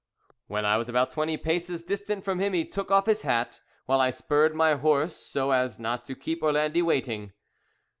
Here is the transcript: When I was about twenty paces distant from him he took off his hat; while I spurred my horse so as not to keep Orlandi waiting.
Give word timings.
When 0.47 0.65
I 0.65 0.77
was 0.77 0.89
about 0.89 1.11
twenty 1.11 1.37
paces 1.37 1.83
distant 1.83 2.23
from 2.23 2.39
him 2.39 2.53
he 2.53 2.65
took 2.65 2.89
off 2.89 3.05
his 3.05 3.21
hat; 3.21 3.59
while 3.85 4.01
I 4.01 4.09
spurred 4.09 4.55
my 4.55 4.73
horse 4.73 5.15
so 5.15 5.51
as 5.51 5.77
not 5.77 6.05
to 6.05 6.15
keep 6.15 6.41
Orlandi 6.41 6.81
waiting. 6.81 7.33